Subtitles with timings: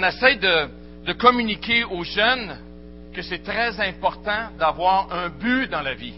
[0.00, 2.56] On essaie de, communiquer aux jeunes
[3.12, 6.14] que c'est très important d'avoir un but dans la vie,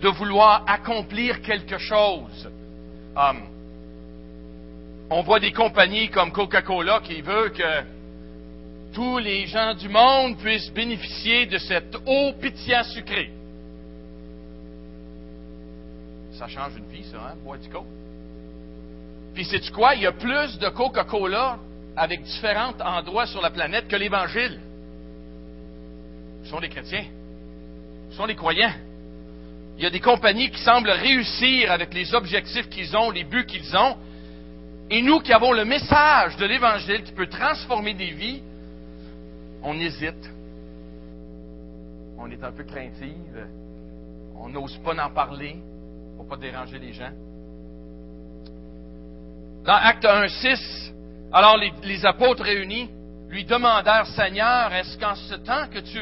[0.00, 2.48] de vouloir accomplir quelque chose.
[3.14, 3.42] Um,
[5.10, 7.82] on voit des compagnies comme Coca-Cola qui veut que
[8.94, 13.30] tous les gens du monde puissent bénéficier de cette eau pétillant sucrée.
[16.38, 17.84] Ça change une vie, ça, hein, boire du Coke.
[19.34, 19.96] Puis, sais-tu quoi?
[19.96, 21.58] Il y a plus de Coca-Cola
[21.96, 24.60] avec différents endroits sur la planète que l'Évangile.
[26.44, 27.04] Ce sont des chrétiens.
[28.10, 28.74] Ce sont des croyants.
[29.76, 33.46] Il y a des compagnies qui semblent réussir avec les objectifs qu'ils ont, les buts
[33.46, 33.96] qu'ils ont.
[34.90, 38.42] Et nous qui avons le message de l'Évangile qui peut transformer des vies,
[39.62, 40.30] on hésite.
[42.18, 43.46] On est un peu craintive.
[44.36, 45.56] On n'ose pas en parler
[46.16, 47.12] pour ne pas déranger les gens.
[49.64, 50.83] Dans Acte 1, 6,
[51.34, 52.88] alors les, apôtres réunis
[53.28, 55.98] lui demandèrent, Seigneur, est-ce qu'en ce temps que tu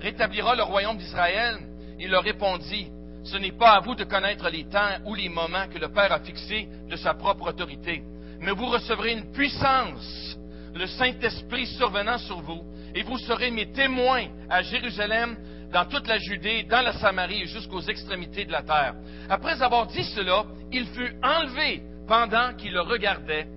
[0.00, 1.58] rétabliras le royaume d'Israël?
[1.98, 2.86] Il leur répondit,
[3.24, 6.12] ce n'est pas à vous de connaître les temps ou les moments que le Père
[6.12, 8.04] a fixés de sa propre autorité,
[8.40, 10.38] mais vous recevrez une puissance,
[10.72, 12.62] le Saint-Esprit survenant sur vous,
[12.94, 15.36] et vous serez mes témoins à Jérusalem,
[15.72, 18.94] dans toute la Judée, dans la Samarie et jusqu'aux extrémités de la terre.
[19.28, 23.48] Après avoir dit cela, il fut enlevé pendant qu'il le regardait,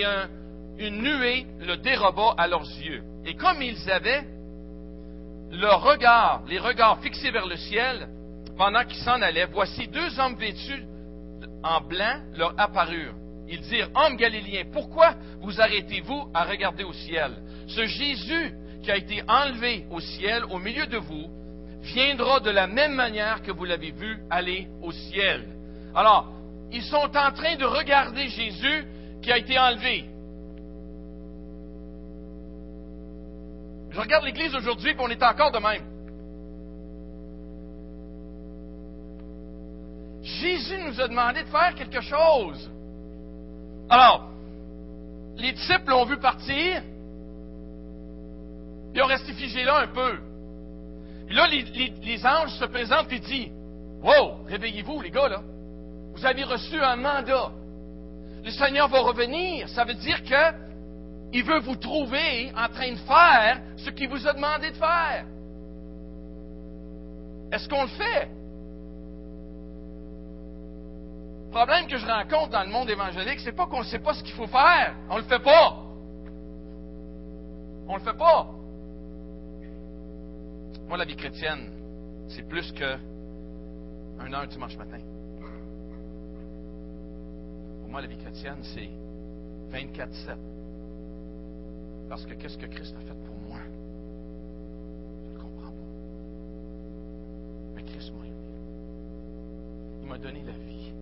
[0.00, 0.04] et
[0.78, 3.02] une nuée le déroba à leurs yeux.
[3.24, 4.24] Et comme ils avaient
[5.52, 8.08] leur regard, les regards fixés vers le ciel,
[8.56, 10.84] pendant qu'ils s'en allaient, voici deux hommes vêtus
[11.62, 13.14] en blanc leur apparurent.
[13.48, 17.32] Ils dirent, Hommes galiléens, pourquoi vous arrêtez-vous à regarder au ciel?
[17.68, 21.26] Ce Jésus qui a été enlevé au ciel au milieu de vous
[21.82, 25.44] viendra de la même manière que vous l'avez vu aller au ciel.
[25.94, 26.32] Alors,
[26.72, 28.86] ils sont en train de regarder Jésus
[29.24, 30.04] qui a été enlevé.
[33.90, 35.82] Je regarde l'Église aujourd'hui et on est encore de même.
[40.22, 42.70] Jésus nous a demandé de faire quelque chose.
[43.88, 44.28] Alors,
[45.36, 46.82] les disciples l'ont vu partir,
[48.94, 50.18] ils ont resté figés là un peu.
[51.30, 53.52] Et là, les, anges se présentent et disent
[54.02, 55.40] Wow, réveillez-vous, les gars, là.
[56.14, 57.50] Vous avez reçu un mandat.
[58.44, 59.68] Le Seigneur va revenir.
[59.70, 60.64] Ça veut dire que
[61.32, 65.24] il veut vous trouver en train de faire ce qu'il vous a demandé de faire.
[67.50, 68.28] Est-ce qu'on le fait?
[71.46, 74.14] Le problème que je rencontre dans le monde évangélique, c'est pas qu'on ne sait pas
[74.14, 74.94] ce qu'il faut faire.
[75.08, 75.76] On le fait pas.
[77.88, 78.48] On le fait pas.
[80.88, 81.70] Moi, la vie chrétienne,
[82.28, 82.96] c'est plus que
[84.20, 84.98] un heure dimanche matin.
[88.00, 88.90] La vie chrétienne, c'est
[89.72, 90.36] 24-7.
[92.08, 93.60] Parce que qu'est-ce que Christ a fait pour moi?
[95.28, 95.94] Je ne comprends pas.
[97.76, 98.34] Mais Christ m'a aimé.
[100.02, 100.92] Il m'a donné la vie.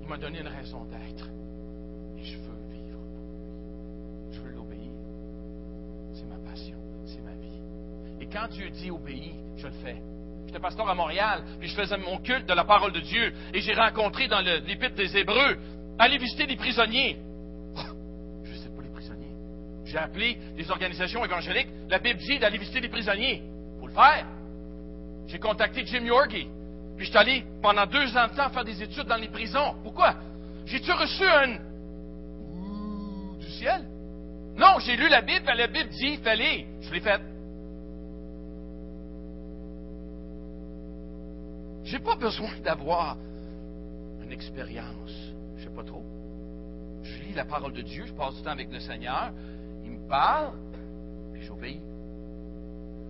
[0.00, 1.28] Il m'a donné une raison d'être.
[2.16, 4.32] Et je veux vivre pour lui.
[4.32, 4.92] Je veux l'obéir.
[6.14, 6.78] C'est ma passion.
[7.04, 7.60] C'est ma vie.
[8.20, 10.00] Et quand Dieu dit obéis, je le fais.
[10.46, 13.34] J'étais pasteur à Montréal, puis je faisais mon culte de la parole de Dieu.
[13.52, 15.58] Et j'ai rencontré dans l'Épître des Hébreux,
[15.98, 17.18] aller visiter des prisonniers.
[19.86, 21.68] J'ai appelé des organisations évangéliques.
[21.88, 23.40] La Bible dit d'aller visiter les prisonniers.
[23.44, 24.26] Il faut le faire.
[25.28, 26.48] J'ai contacté Jim Yorgi.
[26.96, 29.76] Puis je suis allé pendant deux ans de temps faire des études dans les prisons.
[29.84, 30.16] Pourquoi?
[30.66, 31.58] J'ai-tu reçu un
[33.38, 33.86] du ciel?
[34.56, 36.66] Non, j'ai lu la Bible, la Bible dit, fallait.
[36.80, 37.20] Je l'ai fait.
[41.84, 43.16] J'ai pas besoin d'avoir
[44.24, 45.35] une expérience.
[45.66, 46.04] Sais pas trop.
[47.02, 49.32] Je lis la parole de Dieu, je passe du temps avec le Seigneur
[50.06, 50.52] parle,
[51.32, 51.80] puis j'obéis.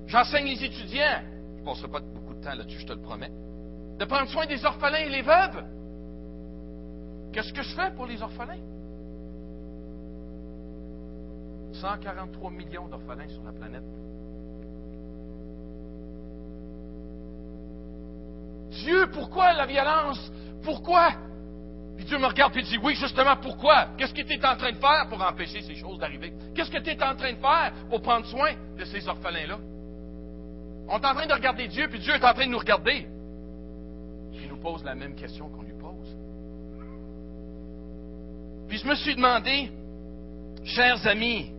[0.07, 1.23] J'enseigne les étudiants.
[1.57, 3.31] Je ne passerai pas beaucoup de temps là-dessus, je te le promets.
[3.99, 5.65] De prendre soin des orphelins et les veuves.
[7.33, 8.61] Qu'est-ce que je fais pour les orphelins?
[11.73, 13.83] 143 millions d'orphelins sur la planète.
[18.71, 20.33] Dieu, pourquoi la violence?
[20.63, 21.11] Pourquoi
[22.07, 23.89] Dieu me regarde et dit, oui, justement, pourquoi?
[23.99, 26.33] Qu'est-ce que tu es en train de faire pour empêcher ces choses d'arriver?
[26.55, 29.59] Qu'est-ce que tu es en train de faire pour prendre soin de ces orphelins-là?
[30.89, 33.07] On est en train de regarder Dieu, puis Dieu est en train de nous regarder.
[34.33, 36.17] Il nous pose la même question qu'on lui pose.
[38.69, 39.71] Puis je me suis demandé,
[40.65, 41.51] chers amis,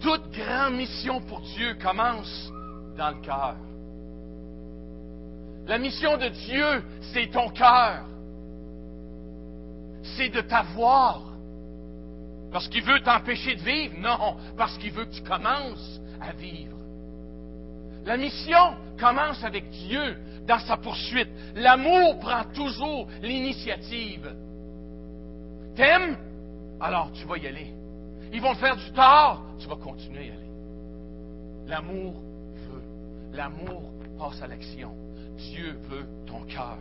[0.00, 2.52] toute grande mission pour Dieu commence
[2.96, 3.56] dans le cœur.
[5.66, 8.04] La mission de Dieu, c'est ton cœur
[10.02, 11.22] c'est de t'avoir.
[12.52, 13.94] Parce qu'il veut t'empêcher de vivre?
[13.98, 16.76] Non, parce qu'il veut que tu commences à vivre.
[18.04, 20.16] La mission commence avec Dieu
[20.46, 21.30] dans sa poursuite.
[21.54, 24.34] L'amour prend toujours l'initiative.
[25.74, 26.16] T'aimes?
[26.80, 27.72] Alors tu vas y aller.
[28.32, 30.50] Ils vont te faire du tort, tu vas continuer à y aller.
[31.66, 32.14] L'amour
[32.68, 32.82] veut.
[33.32, 34.92] L'amour passe à l'action.
[35.36, 36.78] Dieu veut ton cœur.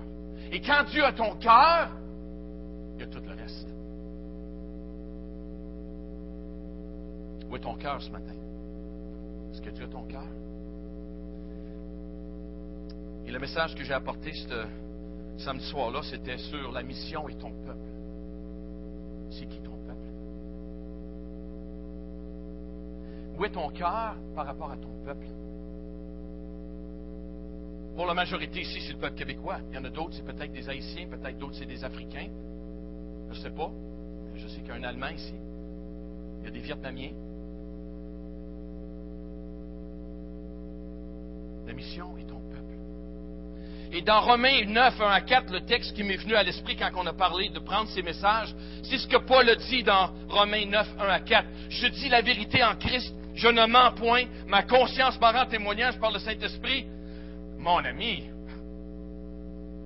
[0.51, 1.89] Et quand Dieu a ton cœur,
[3.05, 3.67] tout le reste.
[7.49, 8.33] Où est ton cœur ce matin?
[9.51, 10.25] Est-ce que tu as ton cœur?
[13.25, 14.65] Et le message que j'ai apporté ce
[15.37, 17.79] samedi soir-là, c'était sur la mission et ton peuple.
[19.29, 20.07] C'est qui ton peuple?
[23.37, 25.27] Où est ton cœur par rapport à ton peuple?
[27.95, 29.59] Pour la majorité ici, c'est le peuple québécois.
[29.69, 32.29] Il y en a d'autres, c'est peut-être des Haïtiens, peut-être d'autres, c'est des Africains.
[33.31, 33.71] Je ne sais pas.
[34.35, 35.33] Je sais qu'il y a un Allemand ici.
[36.39, 37.11] Il y a des Vietnamiens.
[41.65, 42.75] La mission est ton peuple.
[43.93, 46.89] Et dans Romains 9, 1 à 4, le texte qui m'est venu à l'esprit quand
[46.95, 50.65] on a parlé de prendre ces messages, c'est ce que Paul a dit dans Romains
[50.65, 51.47] 9, 1 à 4.
[51.69, 55.99] Je dis la vérité en Christ, je ne mens point, ma conscience m'en rend témoignage
[55.99, 56.85] par le Saint-Esprit.
[57.57, 58.30] Mon ami,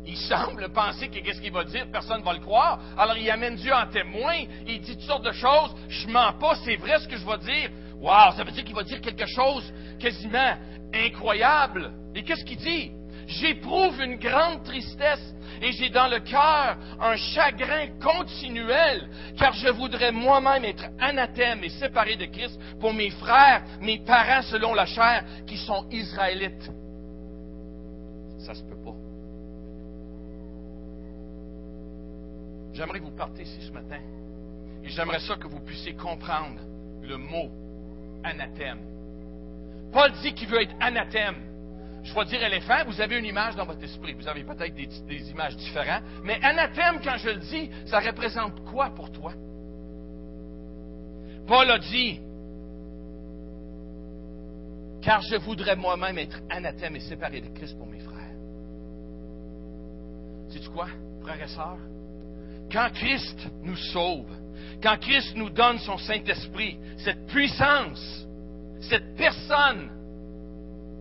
[0.07, 2.79] il semble penser que qu'est-ce qu'il va dire, personne ne va le croire.
[2.97, 4.35] Alors il amène Dieu en témoin,
[4.67, 5.75] il dit toutes sortes de choses.
[5.89, 7.69] Je mens pas, c'est vrai ce que je vais dire.
[7.99, 10.57] Wow, ça veut dire qu'il va dire quelque chose quasiment
[10.93, 11.91] incroyable.
[12.13, 12.91] Et qu'est-ce qu'il dit?
[13.27, 20.11] J'éprouve une grande tristesse et j'ai dans le cœur un chagrin continuel, car je voudrais
[20.11, 25.23] moi-même être anathème et séparé de Christ pour mes frères, mes parents selon la chair,
[25.47, 26.69] qui sont israélites.
[28.45, 29.04] Ça se peut pas.
[32.75, 33.99] J'aimerais que vous partez ici ce matin
[34.83, 36.59] et j'aimerais ça que vous puissiez comprendre
[37.01, 37.49] le mot
[38.23, 38.79] anathème.
[39.93, 41.35] Paul dit qu'il veut être anathème.
[42.03, 44.13] Je vais dire éléphant, vous avez une image dans votre esprit.
[44.13, 46.03] Vous avez peut-être des, des, images différentes.
[46.23, 49.31] Mais anathème, quand je le dis, ça représente quoi pour toi?
[51.47, 52.19] Paul a dit,
[55.01, 58.35] car je voudrais moi-même être anathème et séparé de Christ pour mes frères.
[60.49, 60.87] Sais-tu quoi,
[61.21, 61.79] frères et sœurs?
[62.71, 64.27] Quand Christ nous sauve,
[64.81, 68.25] quand Christ nous donne son Saint-Esprit, cette puissance,
[68.81, 69.89] cette personne,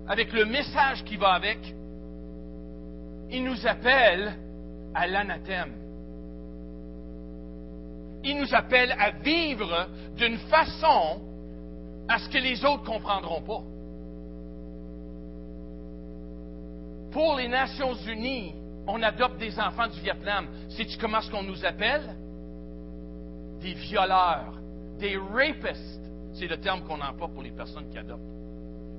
[0.07, 1.59] avec le message qui va avec,
[3.31, 4.35] il nous appelle
[4.95, 5.73] à l'anathème.
[8.23, 11.21] Il nous appelle à vivre d'une façon
[12.09, 13.63] à ce que les autres ne comprendront pas.
[17.11, 18.55] Pour les Nations Unies,
[18.87, 20.49] on adopte des enfants du Vietnam.
[20.71, 22.03] Sais-tu comment ce qu'on nous appelle?
[23.61, 24.55] Des violeurs,
[24.99, 26.01] des rapistes.
[26.35, 28.23] C'est le terme qu'on emploie pour les personnes qui adoptent.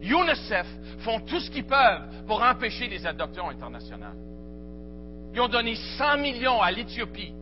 [0.02, 0.68] UNICEF
[1.00, 4.18] font tout ce qu'ils peuvent pour empêcher les adoptions internationales.
[5.34, 7.34] Ils ont donné 100 millions à l'Éthiopie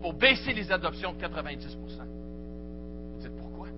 [0.00, 1.58] pour baisser les adoptions de 90%
[3.14, 3.68] Vous dites pourquoi?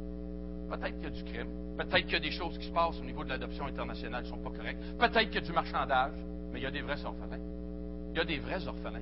[0.70, 1.48] Peut-être qu'il y a du crime.
[1.76, 4.30] Peut-être qu'il y a des choses qui se passent au niveau de l'adoption internationale qui
[4.30, 4.82] ne sont pas correctes.
[4.98, 6.12] Peut-être qu'il y a du marchandage.
[6.52, 7.61] Mais il y a des vrais orphelins.
[8.12, 9.00] Il y a des vrais orphelins.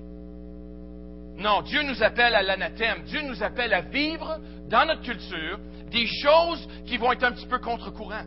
[1.37, 3.03] Non, Dieu nous appelle à l'anathème.
[3.05, 5.59] Dieu nous appelle à vivre dans notre culture
[5.91, 8.25] des choses qui vont être un petit peu contre-courant.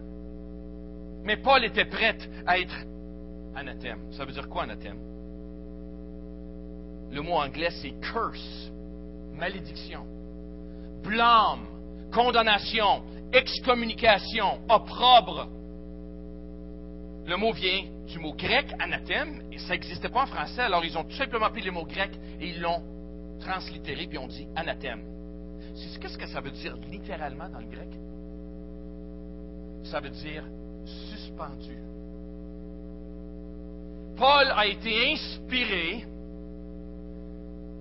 [1.24, 2.76] Mais Paul était prêt à être
[3.56, 4.12] anathème.
[4.12, 4.98] Ça veut dire quoi anathème?
[7.12, 8.72] Le mot anglais, c'est curse,
[9.34, 10.06] malédiction,
[11.04, 11.66] blâme,
[12.12, 15.48] condamnation, excommunication, opprobre.
[17.26, 20.98] Le mot vient du mot grec, anathème, et ça n'existait pas en français, alors ils
[20.98, 22.82] ont tout simplement pris les mots grecs et ils l'ont
[23.40, 25.04] translittéré, puis ont dit anathème.
[26.02, 27.90] Qu'est-ce que ça veut dire littéralement dans le grec?
[29.86, 30.44] Ça veut dire
[30.86, 31.78] suspendu.
[34.18, 36.06] Paul a été inspiré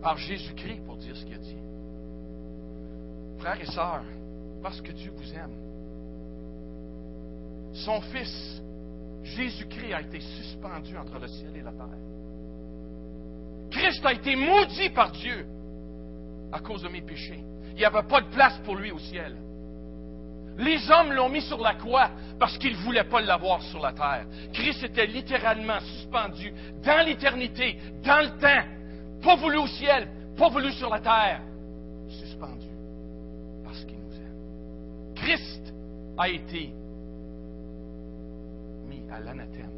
[0.00, 1.56] par Jésus-Christ pour dire ce qu'il a dit.
[3.38, 4.04] Frères et sœurs,
[4.62, 5.52] parce que Dieu vous aime,
[7.74, 8.62] son Fils,
[9.24, 11.86] Jésus-Christ, a été suspendu entre le ciel et la terre.
[13.70, 15.46] Christ a été maudit par Dieu
[16.52, 17.42] à cause de mes péchés.
[17.70, 19.36] Il n'y avait pas de place pour lui au ciel.
[20.58, 23.92] Les hommes l'ont mis sur la croix parce qu'ils ne voulaient pas l'avoir sur la
[23.92, 24.26] terre.
[24.52, 26.52] Christ était littéralement suspendu
[26.84, 28.68] dans l'éternité, dans le temps,
[29.22, 31.40] pas voulu au ciel, pas voulu sur la terre,
[32.08, 32.68] suspendu
[33.64, 35.14] parce qu'il nous aime.
[35.14, 35.72] Christ
[36.18, 36.74] a été
[39.12, 39.70] à l'anathème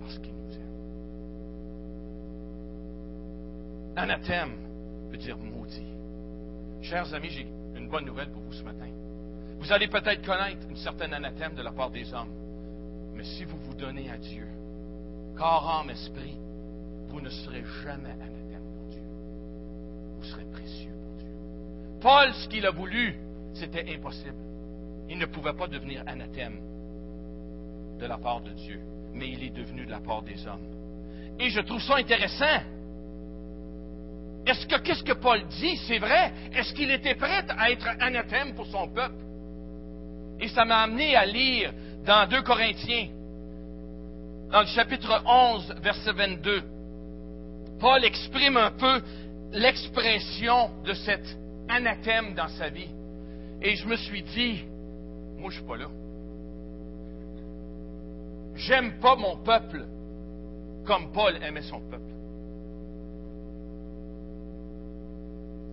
[0.00, 0.60] parce qu'il nous aime.
[3.96, 4.52] Anathème
[5.10, 5.86] veut dire maudit.
[6.82, 7.46] Chers amis, j'ai
[7.76, 8.88] une bonne nouvelle pour vous ce matin.
[9.58, 12.32] Vous allez peut-être connaître une certaine anathème de la part des hommes.
[13.14, 14.46] Mais si vous vous donnez à Dieu,
[15.36, 16.36] corps, âme, esprit,
[17.08, 19.02] vous ne serez jamais anathème pour Dieu.
[20.18, 21.32] Vous serez précieux pour Dieu.
[22.00, 23.16] Paul, ce qu'il a voulu,
[23.54, 24.34] c'était impossible.
[25.08, 26.58] Il ne pouvait pas devenir anathème
[28.04, 28.80] de la part de Dieu,
[29.14, 30.66] mais il est devenu de la part des hommes.
[31.40, 32.60] Et je trouve ça intéressant.
[34.46, 36.30] Est-ce que qu'est-ce que Paul dit, c'est vrai?
[36.54, 39.24] Est-ce qu'il était prêt à être anathème pour son peuple?
[40.38, 41.72] Et ça m'a amené à lire
[42.04, 43.08] dans 2 Corinthiens,
[44.50, 46.62] dans le chapitre 11, verset 22.
[47.80, 49.00] Paul exprime un peu
[49.52, 51.24] l'expression de cet
[51.70, 52.90] anathème dans sa vie.
[53.62, 54.62] Et je me suis dit,
[55.38, 55.88] moi je suis pas là.
[58.56, 59.84] J'aime pas mon peuple
[60.84, 62.02] comme Paul aimait son peuple.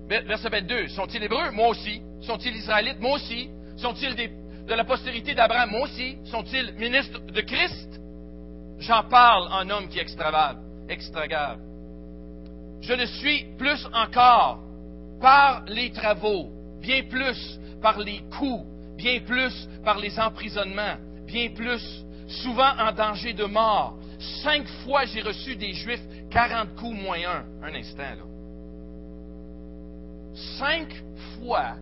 [0.07, 0.87] Verset 22.
[0.89, 1.51] Sont-ils hébreux?
[1.51, 2.01] Moi aussi.
[2.21, 2.99] Sont-ils israélites?
[2.99, 3.49] Moi aussi.
[3.77, 5.71] Sont-ils de la postérité d'Abraham?
[5.71, 6.17] Moi aussi.
[6.25, 8.01] Sont-ils ministres de Christ?
[8.79, 10.57] J'en parle en homme qui extravage,
[10.89, 11.59] extravage.
[12.81, 14.59] Je le suis plus encore
[15.21, 16.49] par les travaux,
[16.81, 18.65] bien plus par les coups,
[18.97, 20.95] bien plus par les emprisonnements,
[21.27, 23.97] bien plus, souvent en danger de mort.
[24.43, 27.45] Cinq fois j'ai reçu des Juifs, quarante coups moins un.
[27.63, 28.25] Un instant, là.
[30.59, 31.03] Cinq
[31.37, 31.75] fois,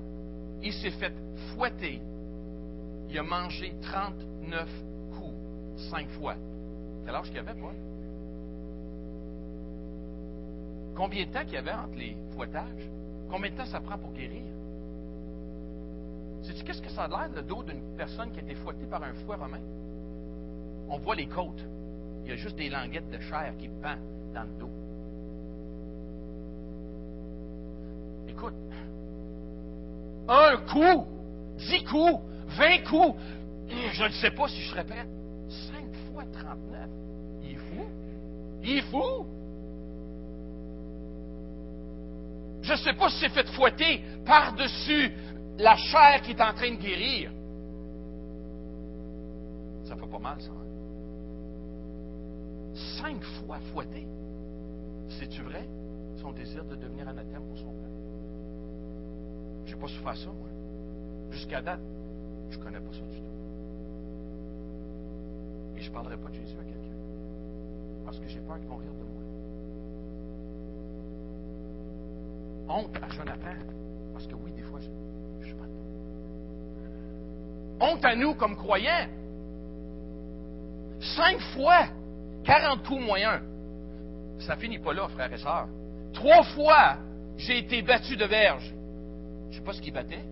[0.61, 1.13] il s'est fait
[1.53, 2.01] fouetter.
[3.09, 4.67] Il a mangé 39
[5.17, 5.35] coups.
[5.89, 6.35] Cinq fois.
[7.05, 7.73] Quel âge qu'il avait, moi?
[10.95, 12.89] Combien de temps qu'il y avait entre les fouettages?
[13.29, 14.43] Combien de temps ça prend pour guérir?
[16.43, 19.03] Sais-tu qu'est-ce que ça a l'air, le dos d'une personne qui a été fouettée par
[19.03, 19.61] un fouet romain?
[20.89, 21.63] On voit les côtes.
[22.23, 24.69] Il y a juste des languettes de chair qui pendent dans le dos.
[28.27, 28.53] Écoute,
[30.27, 31.05] un coup,
[31.57, 32.21] dix coups,
[32.57, 33.19] vingt coups,
[33.91, 35.07] je ne sais pas si je prêt.
[35.47, 36.89] Cinq fois trente-neuf.
[37.43, 37.85] Il est fou.
[38.63, 39.25] Il est fou.
[42.61, 45.11] Je ne sais pas si c'est fait fouetter par-dessus
[45.57, 47.31] la chair qui est en train de guérir.
[50.11, 50.51] Pas mal, ça.
[50.51, 50.65] Hein?
[53.01, 54.05] Cinq fois fouetté.
[55.19, 55.67] C'est-tu vrai?
[56.17, 57.75] Son désir de devenir anathème pour son peuple?
[59.65, 60.47] Je n'ai pas souffert ça, moi.
[61.31, 61.79] Jusqu'à date,
[62.49, 63.23] je ne connais pas ça du tout.
[65.77, 66.79] Et je ne parlerai pas de Jésus à quelqu'un.
[68.05, 69.23] Parce que j'ai peur qu'ils vont rire de moi.
[72.75, 73.55] Honte à Jonathan.
[74.13, 74.89] Parce que oui, des fois, je,
[75.41, 75.65] je suis pas
[77.79, 79.07] Honte à nous comme croyants.
[81.15, 81.87] Cinq fois,
[82.43, 83.41] 40 coups moyens.
[84.39, 85.67] Ça finit pas là, frères et sœurs.
[86.13, 86.97] Trois fois,
[87.37, 88.73] j'ai été battu de verge.
[89.49, 90.23] Je ne sais pas ce qu'il battait.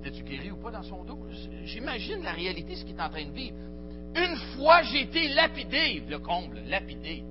[0.00, 1.18] Était-tu guéri ou pas dans son dos?
[1.64, 3.56] J'imagine la réalité, ce qu'il est en train de vivre.
[4.14, 7.22] Une fois, j'ai été lapidé, le comble, lapidé.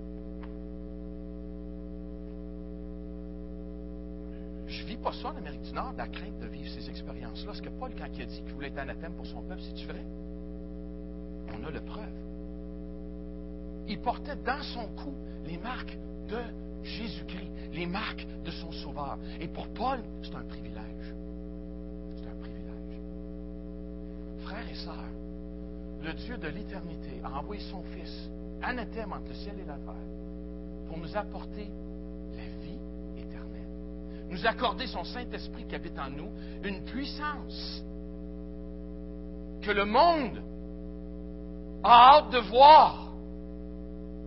[4.67, 7.53] Je ne vis pas ça en Amérique du Nord, la crainte de vivre ces expériences-là.
[7.53, 9.85] Ce que Paul, quand il a dit qu'il voulait être anathème pour son peuple, c'est-tu
[9.85, 10.03] vrai?
[11.53, 12.05] On a la preuve.
[13.87, 15.13] Il portait dans son cou
[15.45, 16.39] les marques de
[16.83, 19.17] Jésus-Christ, les marques de son Sauveur.
[19.39, 21.15] Et pour Paul, c'est un privilège.
[22.15, 22.99] C'est un privilège.
[24.39, 25.11] Frères et sœurs,
[26.03, 28.29] le Dieu de l'éternité a envoyé son Fils,
[28.61, 29.95] anathème entre le ciel et la terre,
[30.87, 31.69] pour nous apporter.
[34.29, 36.29] Nous accorder son Saint-Esprit qui habite en nous,
[36.63, 37.83] une puissance
[39.61, 40.41] que le monde
[41.83, 43.13] a hâte de voir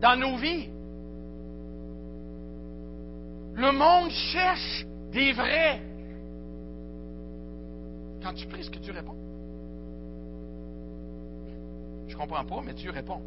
[0.00, 0.68] dans nos vies.
[3.54, 5.82] Le monde cherche des vrais.
[8.22, 9.16] Quand tu pries, ce que tu réponds?
[12.08, 13.20] Je comprends pas, mais Dieu répond.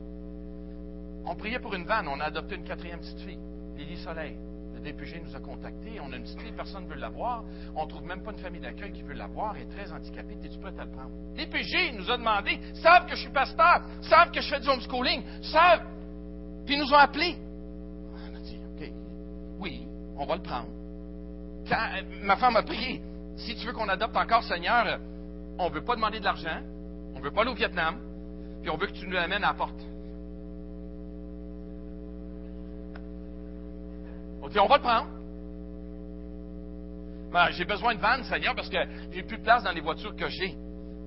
[1.25, 3.39] On priait pour une vanne, on a adopté une quatrième petite fille,
[3.77, 4.37] Lily Soleil.
[4.83, 7.43] DPG nous a contactés, on a une petite fille, personne ne veut l'avoir.
[7.75, 10.37] On ne trouve même pas une famille d'accueil qui veut l'avoir, elle est très handicapée,
[10.43, 11.11] es-tu prêt à le prendre?
[11.35, 15.23] DPG nous a demandé, savent que je suis pasteur, savent que je fais du homeschooling,
[15.41, 15.85] savent,
[16.65, 17.37] puis ils nous ont appelés.
[18.13, 18.91] On a dit, OK,
[19.59, 19.87] oui,
[20.17, 20.69] on va le prendre.
[21.71, 23.01] Euh, ma femme a prié,
[23.37, 24.97] si tu veux qu'on adopte encore, Seigneur, euh,
[25.57, 26.61] on ne veut pas demander de l'argent,
[27.15, 27.97] on ne veut pas aller au Vietnam,
[28.61, 29.92] puis on veut que tu nous l'amènes à la porte.
[34.43, 35.07] On dit, on va le prendre.
[37.31, 38.77] Ben, j'ai besoin de vannes, Seigneur, parce que
[39.11, 40.53] j'ai plus de place dans les voitures que j'ai.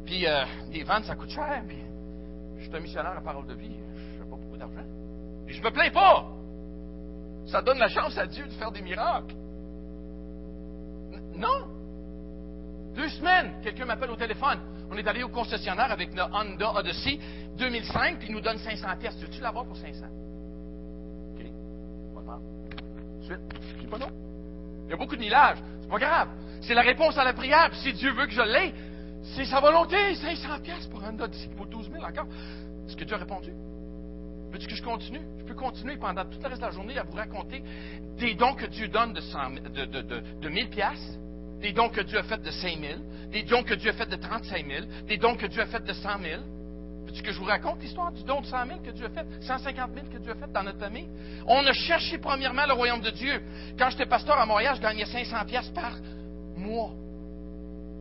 [0.07, 1.63] Puis, euh, les vannes, ça coûte cher.
[1.69, 1.79] Puis,
[2.57, 3.77] je suis un missionnaire à parole de vie.
[3.95, 4.85] Je n'ai pas beaucoup d'argent.
[5.47, 6.27] Et je me plains pas.
[7.47, 9.35] ça donne la chance à Dieu de faire des miracles.
[11.37, 11.69] Non.
[12.95, 14.59] Deux semaines, quelqu'un m'appelle au téléphone.
[14.91, 17.21] On est allé au concessionnaire avec notre Honda Odyssey
[17.59, 19.19] 2005, puis il nous donne 500 pièces.
[19.19, 20.07] Veux-tu l'avoir pour 500?
[21.35, 21.47] OK.
[22.17, 22.39] On va
[23.27, 23.41] Suite.
[23.75, 24.11] Je dis pas non.
[24.87, 25.59] Il y a beaucoup de millage.
[25.83, 26.29] C'est pas grave.
[26.61, 27.69] C'est la réponse à la prière.
[27.71, 28.73] Puis si Dieu veut que je l'aie,
[29.35, 29.97] c'est sa volonté.
[30.15, 31.15] 500 pièces pour un
[31.57, 32.27] pour 12 000 encore.
[32.87, 33.53] Est-ce que Dieu a répondu?
[34.53, 35.21] Veux-tu que je continue?
[35.39, 37.63] Je peux continuer pendant toute le reste de la journée à vous raconter
[38.17, 41.19] des dons que Dieu donne de, 100, de, de, de, de 1000 pièces
[41.61, 44.09] des dons que Dieu a fait de 5 000, des dons que Dieu a fait
[44.09, 46.43] de 35 000, des dons que Dieu a fait de 100 000.
[47.07, 49.27] Veux-tu que je vous raconte l'histoire du don de 100 000 que Dieu a fait,
[49.41, 51.09] 150 000 que Dieu a fait dans notre famille?
[51.47, 53.41] On a cherché premièrement le royaume de Dieu.
[53.79, 55.97] Quand j'étais pasteur à Montréal, je gagnais 500 pièces par
[56.57, 56.91] mois.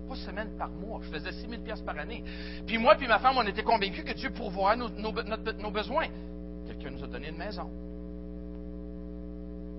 [0.09, 1.01] Pas semaine, par mois.
[1.03, 2.23] Je faisais 6 000 pièces par année.
[2.65, 6.07] Puis moi puis ma femme, on était convaincus que Dieu pourvoit nos, nos, nos besoins.
[6.67, 7.69] Quelqu'un nous a donné une maison.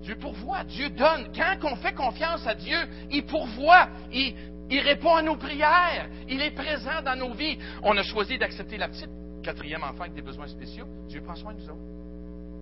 [0.03, 1.27] Dieu pourvoit, Dieu donne.
[1.35, 2.77] Quand on fait confiance à Dieu,
[3.11, 4.33] il pourvoit, il,
[4.69, 7.57] il, répond à nos prières, il est présent dans nos vies.
[7.83, 9.09] On a choisi d'accepter la petite
[9.43, 10.85] quatrième enfant avec des besoins spéciaux.
[11.07, 11.77] Dieu prend soin de nous autres.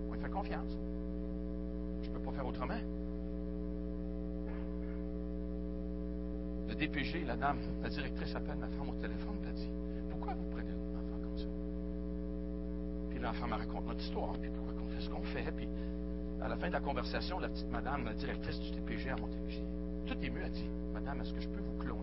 [0.08, 0.70] On lui fait confiance.
[2.02, 2.78] Je ne peux pas faire autrement.
[6.68, 9.68] Le DPG, la dame, la directrice appelle ma femme au téléphone et dit
[10.10, 11.46] Pourquoi vous prenez un enfant comme ça
[13.10, 15.68] Puis l'enfant me raconte notre histoire, puis pourquoi on fait ce qu'on fait, puis
[16.42, 19.64] à la fin de la conversation, la petite madame, la directrice du TPG à Montérégie,
[20.06, 22.00] tout ému, a dit Madame, est-ce que je peux vous cloner?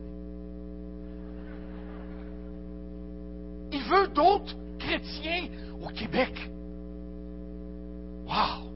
[3.71, 5.47] Il veut d'autres chrétiens
[5.81, 6.49] au Québec.
[8.25, 8.69] Wow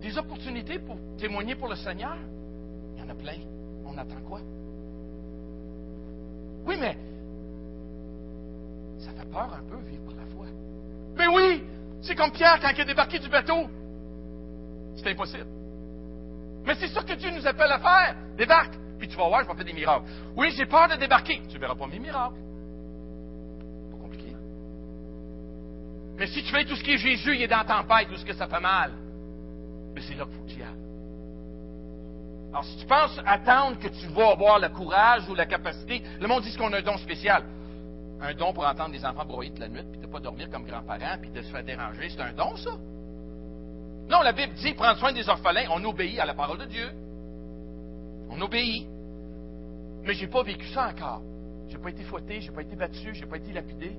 [0.00, 2.16] Des opportunités pour témoigner pour le Seigneur?
[2.96, 3.38] Il y en a plein.
[3.86, 4.40] On attend quoi?
[6.66, 6.96] Oui, mais
[8.98, 10.46] ça fait peur un peu vivre par la foi.
[11.16, 11.62] Mais oui,
[12.02, 13.68] c'est comme Pierre quand il est débarqué du bateau.
[14.96, 15.59] C'est impossible.
[16.70, 18.14] Mais c'est ça que Dieu nous appelle à faire.
[18.36, 18.74] Débarque.
[18.96, 20.04] Puis tu vas voir, je vais faire des miracles.
[20.36, 21.42] Oui, j'ai peur de débarquer.
[21.48, 22.36] Tu ne verras pas mes miracles.
[23.90, 24.36] Pas compliqué.
[26.16, 28.16] Mais si tu fais tout ce qui est Jésus, il est dans la tempête, tout
[28.16, 28.92] ce que ça fait mal.
[29.96, 30.68] Mais c'est là qu'il faut que tu y ailles.
[32.50, 36.28] Alors, si tu penses attendre que tu vas avoir le courage ou la capacité, le
[36.28, 37.42] monde dit qu'on a un don spécial
[38.22, 40.50] un don pour entendre des enfants broyer toute la nuit, puis de ne pas dormir
[40.50, 42.10] comme grands-parents, puis de se faire déranger.
[42.10, 42.70] C'est un don, ça?
[44.10, 45.68] Non, la Bible dit prendre soin des orphelins.
[45.70, 46.90] On obéit à la parole de Dieu.
[48.28, 48.88] On obéit.
[50.02, 51.22] Mais je n'ai pas vécu ça encore.
[51.68, 53.92] Je n'ai pas été fouetté, je n'ai pas été battu, je n'ai pas été lapidé.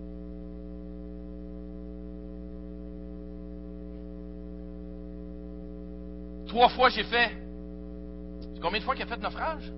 [6.47, 7.31] Trois fois j'ai fait.
[8.61, 9.71] Combien de fois qu'il a fait naufrage?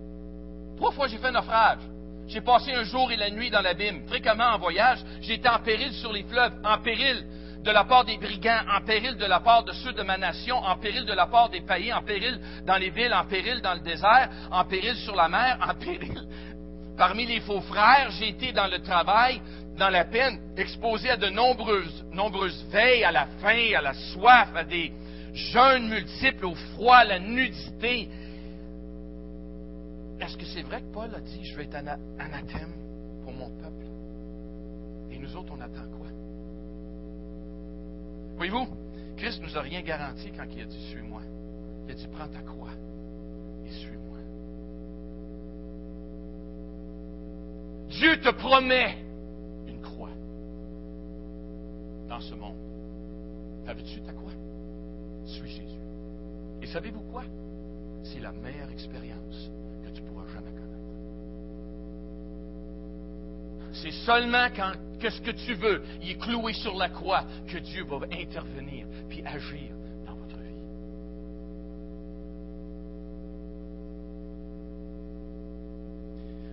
[0.78, 1.82] Trois fois j'ai fait naufrage.
[2.26, 5.04] J'ai passé un jour et la nuit dans l'abîme, fréquemment en voyage.
[5.22, 7.24] J'ai été en péril sur les fleuves, en péril
[7.63, 10.58] de la part des brigands, en péril de la part de ceux de ma nation,
[10.58, 13.73] en péril de la part des païens, en péril dans les villes, en péril dans
[13.73, 16.28] le désert, en péril sur la mer, en péril
[16.97, 18.12] parmi les faux frères.
[18.12, 19.41] J'ai été dans le travail,
[19.78, 24.49] dans la peine, exposé à de nombreuses, nombreuses veilles, à la faim, à la soif,
[24.56, 24.91] à des
[25.34, 28.10] jeûnes multiples, au froid, à la nudité,
[30.23, 32.73] est-ce que c'est vrai que Paul a dit, je vais être anathème
[33.23, 33.86] pour mon peuple?
[35.12, 36.08] Et nous autres, on attend quoi?
[38.38, 38.67] Voyez-vous,
[39.17, 41.22] Christ nous a rien garanti quand il a dit, suis-moi.
[41.86, 42.72] Il a dit, prends ta croix
[43.65, 44.17] et suis-moi.
[47.89, 48.98] Dieu te promet
[49.67, 50.10] une croix
[52.10, 52.58] dans ce monde.
[53.67, 54.32] Avais-tu ta croix?
[55.26, 55.80] Suis Jésus.
[56.62, 57.24] Et savez-vous quoi?
[58.04, 59.50] C'est la meilleure expérience
[63.84, 64.72] C'est seulement quand
[65.04, 68.88] que ce que tu veux, il est cloué sur la croix, que Dieu va intervenir
[69.10, 69.70] puis agir
[70.06, 70.62] dans votre vie.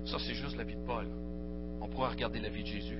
[0.05, 1.07] Ça, c'est juste la vie de Paul.
[1.81, 2.99] On pourra regarder la vie de Jésus.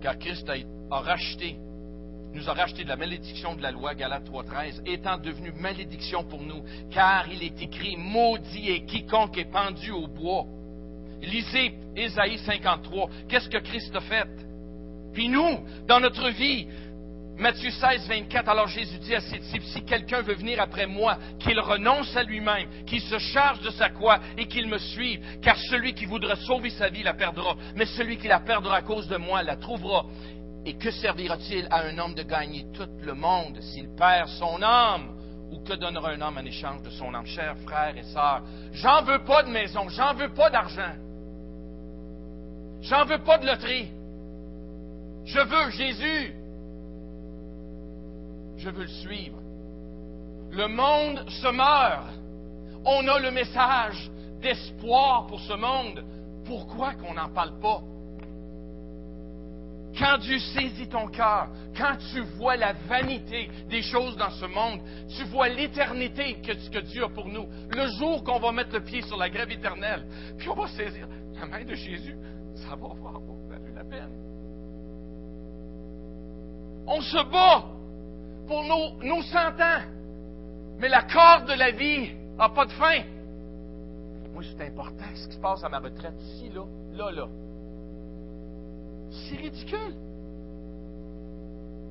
[0.00, 0.54] Car Christ a,
[0.94, 1.58] a racheté
[2.36, 6.42] nous a racheté de la malédiction de la loi, Galates 3.13, étant devenu malédiction pour
[6.42, 10.44] nous, car il est écrit, maudit est quiconque est pendu au bois.
[11.22, 13.08] Lisez Ésaïe 53.
[13.28, 14.28] Qu'est-ce que Christ a fait?
[15.14, 16.66] Puis nous, dans notre vie,
[17.38, 21.18] Matthieu 16, 24, alors Jésus dit à ses disciples, si quelqu'un veut venir après moi,
[21.38, 25.56] qu'il renonce à lui-même, qu'il se charge de sa croix et qu'il me suive, car
[25.70, 29.08] celui qui voudra sauver sa vie la perdra, mais celui qui la perdra à cause
[29.08, 30.04] de moi la trouvera.
[30.66, 35.16] Et que servira-t-il à un homme de gagner tout le monde s'il perd son âme?
[35.52, 37.24] Ou que donnera un homme en échange de son âme?
[37.24, 40.96] Chers frères et sœurs, j'en veux pas de maison, j'en veux pas d'argent.
[42.82, 43.88] J'en veux pas de loterie.
[45.24, 46.34] Je veux Jésus.
[48.56, 49.38] Je veux le suivre.
[50.50, 52.12] Le monde se meurt.
[52.84, 56.04] On a le message d'espoir pour ce monde.
[56.44, 57.82] Pourquoi qu'on n'en parle pas?
[59.98, 64.80] Quand Dieu saisit ton cœur, quand tu vois la vanité des choses dans ce monde,
[65.16, 67.46] tu vois l'éternité que, Dieu a pour nous.
[67.70, 70.06] Le jour qu'on va mettre le pied sur la grève éternelle,
[70.36, 72.16] puis on va saisir la main de Jésus,
[72.56, 74.12] ça va avoir valu la peine.
[76.86, 77.64] On se bat
[78.46, 79.82] pour nos, nos 100 ans,
[80.78, 83.02] mais la corde de la vie n'a pas de fin.
[84.32, 87.28] Moi, c'est important ce qui se passe à ma retraite ici, là, là, là.
[89.24, 89.94] C'est ridicule.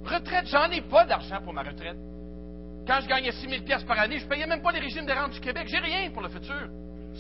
[0.06, 1.98] Retraite, j'en ai pas d'argent pour ma retraite.
[2.88, 5.12] Quand je gagnais 6 000 par année, je ne payais même pas les régimes de
[5.12, 5.68] rente du Québec.
[5.68, 6.70] J'ai rien pour le futur,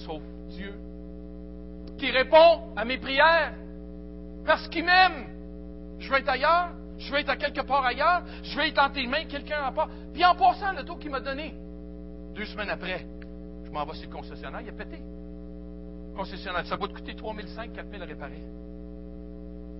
[0.05, 0.73] sauf Dieu,
[1.97, 3.53] qui répond à mes prières
[4.45, 5.25] parce qu'il m'aime.
[5.97, 8.89] Je veux être ailleurs, je veux être à quelque part ailleurs, je veux être en
[8.91, 9.89] tes mains, quelqu'un à part.
[10.13, 11.55] Puis en passant, le taux qu'il m'a donné,
[12.35, 13.03] deux semaines après,
[13.65, 14.99] je m'en vais sur le concessionnaire, il a pété.
[16.15, 18.43] concessionnaire, ça va te coûter 3 500, 4 000 à réparer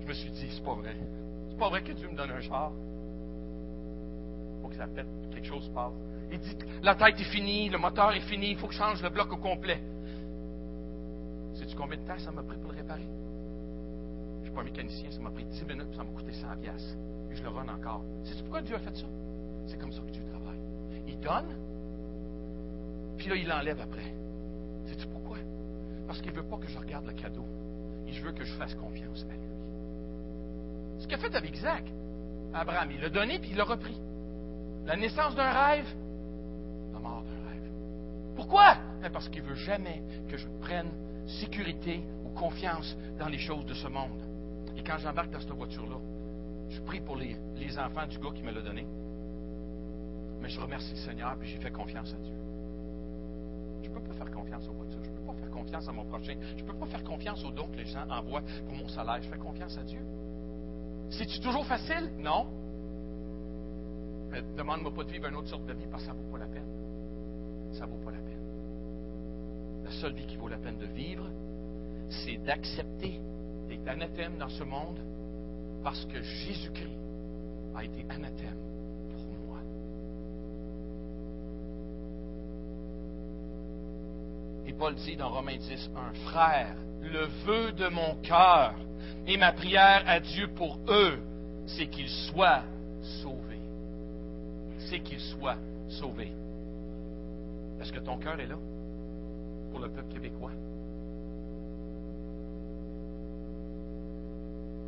[0.06, 0.96] je me suis dit, c'est pas vrai.
[1.50, 2.72] C'est pas vrai que Dieu me donne un char.
[4.62, 5.94] faut que ça pète, quelque chose se passe.
[6.32, 9.02] Il dit, la tête est finie, le moteur est fini, il faut que je change
[9.02, 9.82] le bloc au complet.
[11.56, 13.08] Sais-tu combien de temps ça m'a pris pour le réparer?
[14.42, 16.98] Je suis pas mécanicien, ça m'a pris 10 minutes, ça m'a coûté 100 pièces.
[17.32, 18.04] Et je le run encore.
[18.24, 19.08] Sais-tu pourquoi Dieu a fait ça?
[19.66, 20.60] C'est comme ça que Dieu travaille.
[21.08, 21.56] Il donne,
[23.18, 24.14] puis là, il l'enlève après.
[24.86, 25.38] Sais-tu pourquoi?
[26.06, 27.46] Parce qu'il ne veut pas que je regarde le cadeau.
[28.08, 29.46] Il veut que je fasse confiance à lui.
[31.06, 31.84] Ce qu'il a fait avec Isaac,
[32.52, 33.96] Abraham, il l'a donné puis il l'a repris.
[34.88, 35.86] La naissance d'un rêve,
[36.94, 37.72] la mort d'un rêve.
[38.36, 38.76] Pourquoi?
[39.04, 40.90] Ben, parce qu'il ne veut jamais que je prenne
[41.28, 44.20] sécurité ou confiance dans les choses de ce monde.
[44.76, 45.98] Et quand j'embarque dans cette voiture-là,
[46.70, 48.88] je prie pour les, les enfants du gars qui me l'a donné.
[50.42, 52.34] Mais je remercie le Seigneur et j'ai fait confiance à Dieu.
[53.84, 55.04] Je ne peux pas faire confiance aux voitures.
[55.04, 56.34] Je ne peux pas faire confiance à mon prochain.
[56.58, 59.22] Je ne peux pas faire confiance aux dons que les gens envoient pour mon salaire.
[59.22, 60.00] Je fais confiance à Dieu.
[61.10, 62.12] C'est-tu toujours facile?
[62.18, 62.48] Non.
[64.58, 66.40] Demande-moi pas de vivre une autre sorte de vie parce que ça ne vaut pas
[66.40, 66.68] la peine.
[67.72, 69.84] Ça ne vaut pas la peine.
[69.84, 71.30] La seule vie qui vaut la peine de vivre,
[72.10, 73.20] c'est d'accepter
[73.68, 75.00] d'être anathème dans ce monde
[75.84, 76.98] parce que Jésus-Christ
[77.76, 78.58] a été anathème
[79.12, 79.60] pour moi.
[84.66, 88.76] Et Paul dit dans Romains 10, un frère, le vœu de mon cœur
[89.28, 91.20] et ma prière à Dieu pour eux,
[91.66, 92.64] c'est qu'ils soient
[93.22, 93.60] sauvés.
[94.90, 95.58] C'est qu'ils soient
[95.88, 96.32] sauvés.
[97.82, 98.58] Est-ce que ton cœur est là
[99.72, 100.52] pour le peuple québécois?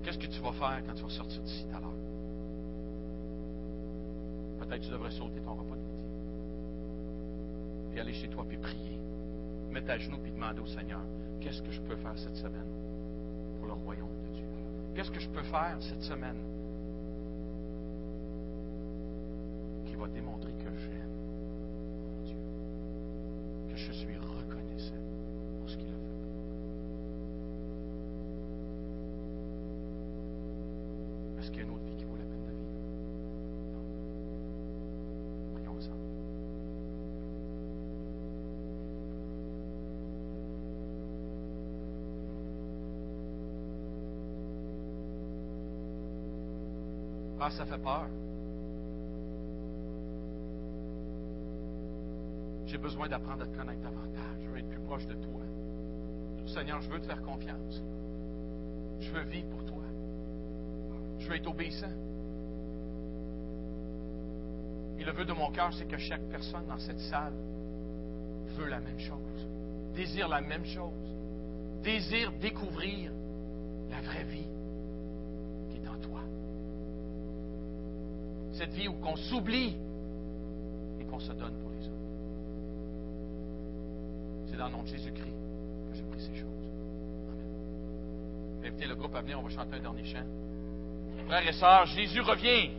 [0.03, 1.89] Qu'est-ce que tu vas faire quand tu vas sortir d'ici tout à l'heure?
[4.59, 6.03] Peut-être tu devrais sauter ton repas de midi.
[7.91, 8.97] Puis aller chez toi puis prier.
[9.71, 11.01] Mettre à genoux puis demander au Seigneur,
[11.41, 12.69] qu'est-ce que je peux faire cette semaine
[13.59, 14.26] pour le royaume?
[14.97, 16.39] Qu'est-ce que je peux faire cette semaine
[19.85, 21.11] qui va démontrer que j'aime
[22.01, 22.41] mon Dieu,
[23.69, 24.95] que je suis reconnaissant
[25.59, 26.39] pour ce qu'il a fait pour moi?
[31.41, 32.73] Est-ce qu'il y a une autre vie qui vaut la peine de vivre?
[33.73, 33.83] Non.
[35.53, 35.93] Prions ensemble.
[47.39, 48.07] Ah, ça fait peur.
[52.65, 54.41] J'ai besoin d'apprendre à te connaître davantage.
[54.43, 55.41] Je veux être plus proche de toi.
[56.47, 57.81] Seigneur, je veux te faire confiance.
[58.99, 59.83] Je veux vivre pour toi.
[61.19, 61.87] Je veux être obéissant.
[64.99, 67.33] Et le vœu de mon cœur, c'est que chaque personne dans cette salle
[68.57, 69.47] veut la même chose,
[69.93, 71.15] désire la même chose,
[71.83, 73.11] désire découvrir
[73.91, 74.47] la vraie vie
[75.69, 76.21] qui est en toi
[78.57, 79.75] cette vie où qu'on s'oublie
[80.99, 81.93] et qu'on se donne pour les autres.
[84.49, 85.35] C'est dans le nom de Jésus-Christ
[85.91, 86.49] que je prie ces choses.
[87.29, 88.65] Amen.
[88.65, 90.25] Invitez le groupe à venir, on va chanter un dernier chant.
[91.27, 92.71] Frères et sœurs, Jésus revient.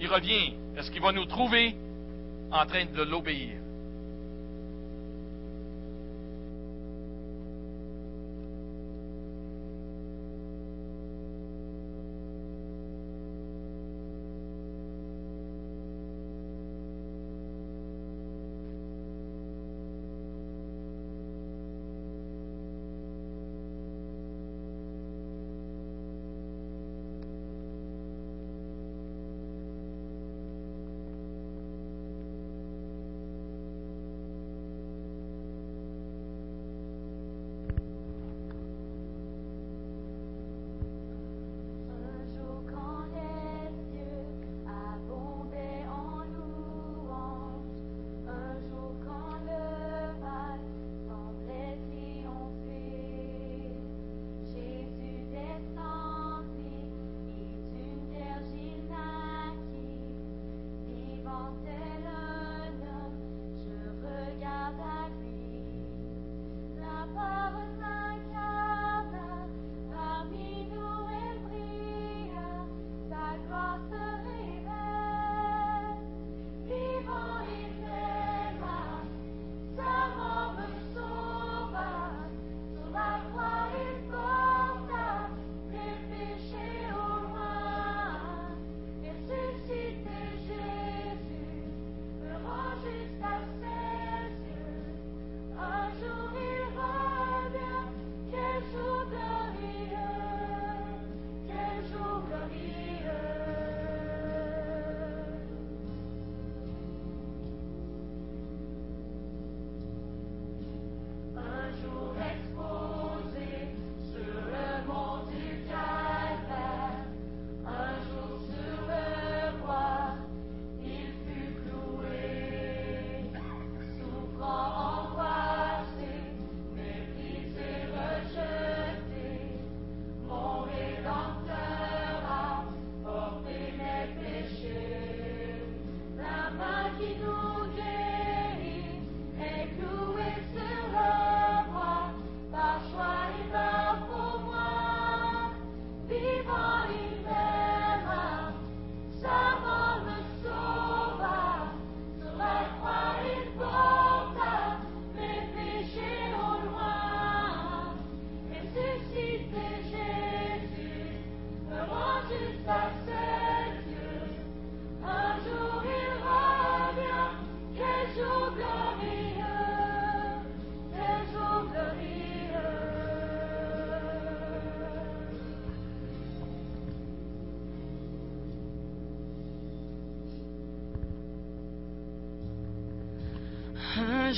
[0.00, 0.54] Il revient.
[0.76, 1.76] Est-ce qu'il va nous trouver
[2.50, 3.58] en train de l'obéir?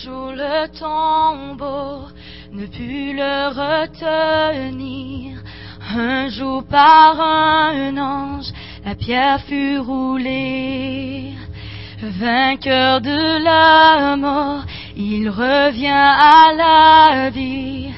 [0.04, 2.08] Jour le tombeau
[2.52, 5.38] ne put le retenir.
[5.94, 8.50] Un jour par un ange,
[8.84, 11.32] la pierre fut roulée.
[12.02, 14.64] Vainqueur de la mort,
[14.96, 17.90] il revient à la vie.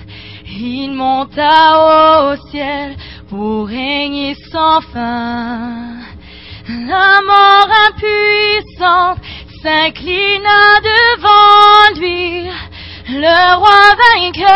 [0.46, 2.96] Il monta au ciel
[3.28, 5.92] pour régner sans fin.
[6.68, 9.21] La mort impuissante
[9.62, 12.50] s'inclina devant lui,
[13.08, 14.52] le roi vainqueur.